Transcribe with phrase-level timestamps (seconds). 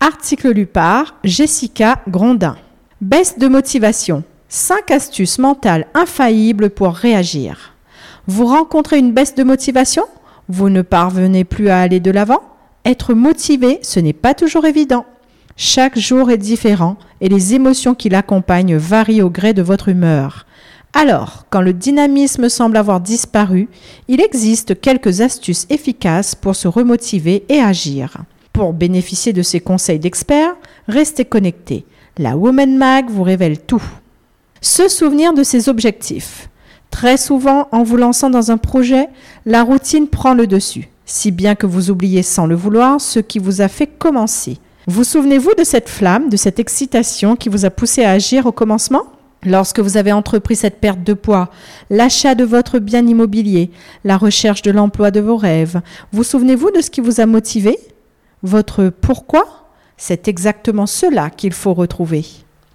[0.00, 2.56] Article lu par Jessica Grondin.
[3.00, 4.22] Baisse de motivation.
[4.48, 7.74] 5 astuces mentales infaillibles pour réagir.
[8.28, 10.04] Vous rencontrez une baisse de motivation?
[10.48, 12.42] Vous ne parvenez plus à aller de l'avant?
[12.84, 15.04] Être motivé, ce n'est pas toujours évident.
[15.56, 20.46] Chaque jour est différent et les émotions qui l'accompagnent varient au gré de votre humeur.
[20.94, 23.68] Alors, quand le dynamisme semble avoir disparu,
[24.06, 28.18] il existe quelques astuces efficaces pour se remotiver et agir.
[28.58, 30.56] Pour bénéficier de ces conseils d'experts,
[30.88, 31.84] restez connectés.
[32.18, 33.84] La Woman Mag vous révèle tout.
[34.60, 36.50] Se souvenir de ses objectifs.
[36.90, 39.10] Très souvent, en vous lançant dans un projet,
[39.46, 43.38] la routine prend le dessus, si bien que vous oubliez sans le vouloir ce qui
[43.38, 44.58] vous a fait commencer.
[44.88, 48.50] Vous souvenez-vous de cette flamme, de cette excitation qui vous a poussé à agir au
[48.50, 49.04] commencement?
[49.44, 51.48] Lorsque vous avez entrepris cette perte de poids,
[51.90, 53.70] l'achat de votre bien immobilier,
[54.02, 57.78] la recherche de l'emploi de vos rêves, vous souvenez-vous de ce qui vous a motivé?
[58.42, 62.24] Votre pourquoi C'est exactement cela qu'il faut retrouver.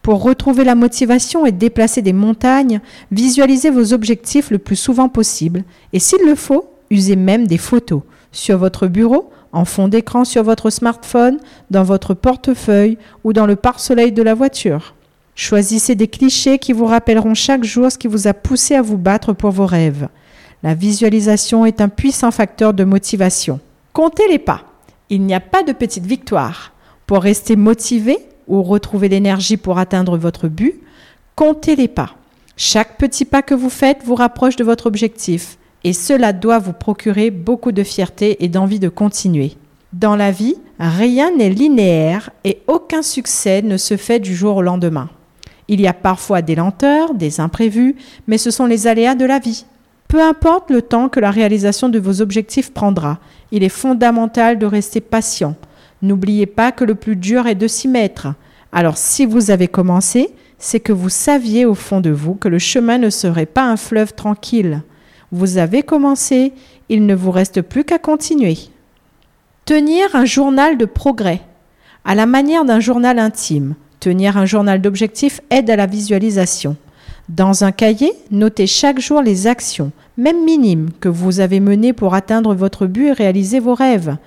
[0.01, 5.63] Pour retrouver la motivation et déplacer des montagnes, visualisez vos objectifs le plus souvent possible
[5.93, 8.01] et s'il le faut, usez même des photos
[8.33, 11.39] sur votre bureau, en fond d'écran sur votre smartphone,
[11.71, 14.95] dans votre portefeuille ou dans le pare-soleil de la voiture.
[15.35, 18.97] Choisissez des clichés qui vous rappelleront chaque jour ce qui vous a poussé à vous
[18.97, 20.09] battre pour vos rêves.
[20.61, 23.61] La visualisation est un puissant facteur de motivation.
[23.93, 24.72] Comptez les pas.
[25.13, 26.73] Il n'y a pas de petite victoire.
[27.05, 30.81] Pour rester motivé, ou retrouver l'énergie pour atteindre votre but,
[31.35, 32.15] comptez les pas.
[32.57, 36.73] Chaque petit pas que vous faites vous rapproche de votre objectif et cela doit vous
[36.73, 39.53] procurer beaucoup de fierté et d'envie de continuer.
[39.93, 44.61] Dans la vie, rien n'est linéaire et aucun succès ne se fait du jour au
[44.63, 45.09] lendemain.
[45.67, 49.37] Il y a parfois des lenteurs, des imprévus, mais ce sont les aléas de la
[49.37, 49.65] vie.
[50.13, 53.17] Peu importe le temps que la réalisation de vos objectifs prendra,
[53.51, 55.55] il est fondamental de rester patient,
[56.03, 58.27] N'oubliez pas que le plus dur est de s'y mettre.
[58.71, 60.29] Alors si vous avez commencé,
[60.59, 63.75] c'est que vous saviez au fond de vous que le chemin ne serait pas un
[63.75, 64.83] fleuve tranquille.
[65.31, 66.53] Vous avez commencé,
[66.89, 68.59] il ne vous reste plus qu'à continuer.
[69.65, 71.41] Tenir un journal de progrès.
[72.05, 76.77] À la manière d'un journal intime, tenir un journal d'objectifs aide à la visualisation.
[77.29, 82.15] Dans un cahier, notez chaque jour les actions, même minimes, que vous avez menées pour
[82.15, 84.17] atteindre votre but et réaliser vos rêves.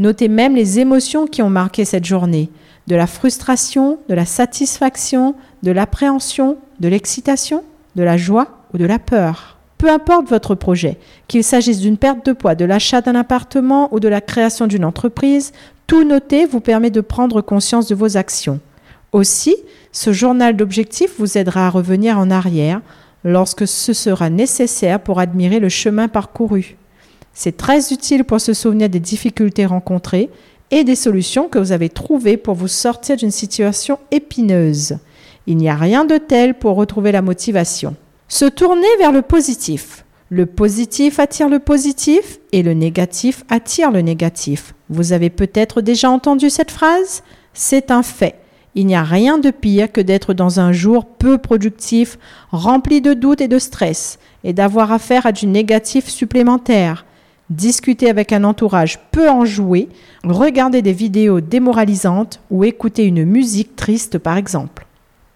[0.00, 2.50] Notez même les émotions qui ont marqué cette journée,
[2.88, 7.62] de la frustration, de la satisfaction, de l'appréhension, de l'excitation,
[7.94, 9.58] de la joie ou de la peur.
[9.78, 14.00] Peu importe votre projet, qu'il s'agisse d'une perte de poids, de l'achat d'un appartement ou
[14.00, 15.52] de la création d'une entreprise,
[15.86, 18.58] tout noter vous permet de prendre conscience de vos actions.
[19.12, 19.56] Aussi,
[19.92, 22.80] ce journal d'objectifs vous aidera à revenir en arrière
[23.24, 26.76] lorsque ce sera nécessaire pour admirer le chemin parcouru.
[27.32, 30.30] C'est très utile pour se souvenir des difficultés rencontrées
[30.70, 34.98] et des solutions que vous avez trouvées pour vous sortir d'une situation épineuse.
[35.46, 37.96] Il n'y a rien de tel pour retrouver la motivation.
[38.28, 40.04] Se tourner vers le positif.
[40.28, 44.74] Le positif attire le positif et le négatif attire le négatif.
[44.88, 47.24] Vous avez peut-être déjà entendu cette phrase?
[47.52, 48.39] C'est un fait.
[48.74, 52.18] Il n'y a rien de pire que d'être dans un jour peu productif,
[52.52, 57.04] rempli de doutes et de stress, et d'avoir affaire à du négatif supplémentaire
[57.50, 59.88] discuter avec un entourage peu enjoué,
[60.24, 64.86] regarder des vidéos démoralisantes ou écouter une musique triste par exemple.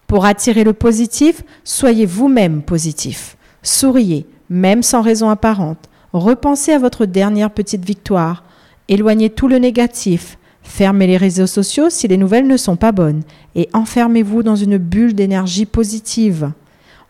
[0.07, 3.37] Pour attirer le positif, soyez vous-même positif.
[3.63, 5.89] Souriez, même sans raison apparente.
[6.13, 8.43] Repensez à votre dernière petite victoire.
[8.87, 10.37] Éloignez tout le négatif.
[10.65, 13.21] Fermez les réseaux sociaux si les nouvelles ne sont pas bonnes
[13.55, 16.51] et enfermez-vous dans une bulle d'énergie positive.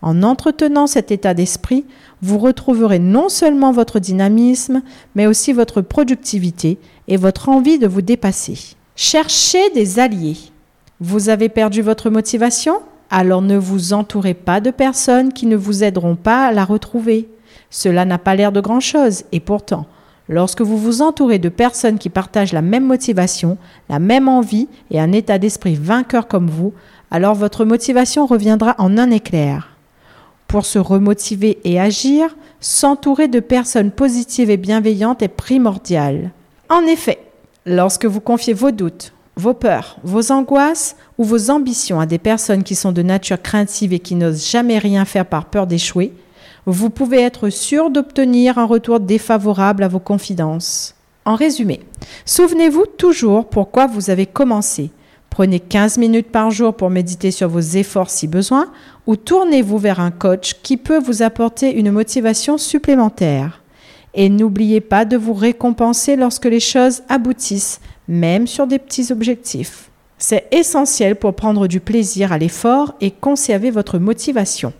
[0.03, 1.85] En entretenant cet état d'esprit,
[2.21, 4.83] vous retrouverez non seulement votre dynamisme,
[5.15, 6.77] mais aussi votre productivité
[7.07, 8.75] et votre envie de vous dépasser.
[8.95, 10.37] Cherchez des alliés.
[10.99, 12.81] Vous avez perdu votre motivation?
[13.09, 17.29] Alors ne vous entourez pas de personnes qui ne vous aideront pas à la retrouver.
[17.71, 19.87] Cela n'a pas l'air de grand-chose, et pourtant,
[20.29, 23.57] lorsque vous vous entourez de personnes qui partagent la même motivation,
[23.89, 26.73] la même envie et un état d'esprit vainqueur comme vous,
[27.11, 29.69] alors votre motivation reviendra en un éclair.
[30.47, 36.31] Pour se remotiver et agir, s'entourer de personnes positives et bienveillantes est primordial.
[36.69, 37.19] En effet,
[37.65, 42.63] lorsque vous confiez vos doutes, vos peurs, vos angoisses ou vos ambitions à des personnes
[42.63, 46.13] qui sont de nature craintive et qui n'osent jamais rien faire par peur d'échouer,
[46.65, 50.95] vous pouvez être sûr d'obtenir un retour défavorable à vos confidences.
[51.25, 51.81] En résumé,
[52.25, 54.91] souvenez-vous toujours pourquoi vous avez commencé.
[55.29, 58.71] Prenez 15 minutes par jour pour méditer sur vos efforts si besoin,
[59.05, 63.61] ou tournez-vous vers un coach qui peut vous apporter une motivation supplémentaire.
[64.13, 69.89] Et n'oubliez pas de vous récompenser lorsque les choses aboutissent, même sur des petits objectifs.
[70.17, 74.71] C'est essentiel pour prendre du plaisir à l'effort et conserver votre motivation.